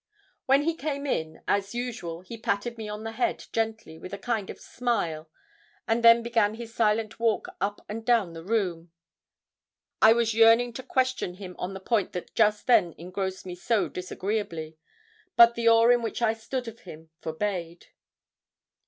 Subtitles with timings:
[0.47, 4.17] When he came in, as usual, he patted me on the head gently, with a
[4.17, 5.29] kind of smile,
[5.87, 8.89] and then began his silent walk up and down the room.
[10.01, 13.89] I was yearning to question him on the point that just then engrossed me so
[13.89, 14.75] disagreeably;
[15.35, 17.85] but the awe in which I stood of him forbade.